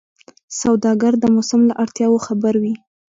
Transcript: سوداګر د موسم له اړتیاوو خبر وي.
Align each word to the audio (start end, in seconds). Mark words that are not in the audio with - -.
سوداګر 0.61 1.13
د 1.19 1.25
موسم 1.35 1.61
له 1.69 1.73
اړتیاوو 1.83 2.23
خبر 2.27 2.53
وي. 2.61 2.73